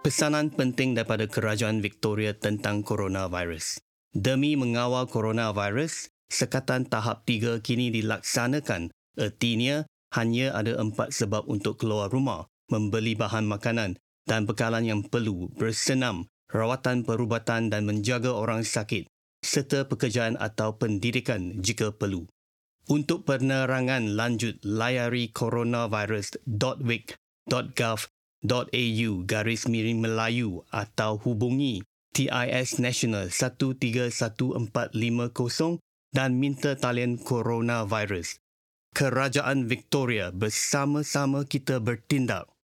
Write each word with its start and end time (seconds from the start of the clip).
Pesanan 0.00 0.48
penting 0.48 0.96
daripada 0.96 1.28
Kerajaan 1.28 1.84
Victoria 1.84 2.32
tentang 2.32 2.80
coronavirus. 2.80 3.84
Demi 4.16 4.56
mengawal 4.56 5.04
coronavirus, 5.04 6.08
sekatan 6.32 6.88
tahap 6.88 7.28
3 7.28 7.60
kini 7.60 7.92
dilaksanakan. 7.92 8.88
Artinya, 9.20 9.84
hanya 10.16 10.56
ada 10.56 10.80
empat 10.80 11.12
sebab 11.12 11.44
untuk 11.52 11.76
keluar 11.76 12.08
rumah, 12.08 12.48
membeli 12.72 13.12
bahan 13.12 13.44
makanan 13.44 14.00
dan 14.24 14.48
bekalan 14.48 14.88
yang 14.88 15.04
perlu, 15.04 15.52
bersenam, 15.60 16.24
rawatan 16.48 17.04
perubatan 17.04 17.68
dan 17.68 17.84
menjaga 17.84 18.32
orang 18.32 18.64
sakit, 18.64 19.04
serta 19.44 19.84
pekerjaan 19.84 20.40
atau 20.40 20.80
pendidikan 20.80 21.60
jika 21.60 21.92
perlu. 21.92 22.24
Untuk 22.88 23.28
penerangan 23.28 24.16
lanjut, 24.16 24.64
layari 24.64 25.28
coronavirus.vic.gov.au 25.28 28.19
au 28.42 29.22
garis 29.22 29.70
miring 29.70 30.02
Melayu 30.02 30.66
atau 30.74 31.22
hubungi 31.22 31.86
TIS 32.10 32.82
National 32.82 33.30
131450 33.30 35.78
dan 36.10 36.34
minta 36.34 36.74
talian 36.74 37.22
coronavirus. 37.22 38.42
Kerajaan 38.90 39.70
Victoria 39.70 40.34
bersama-sama 40.34 41.46
kita 41.46 41.78
bertindak 41.78 42.50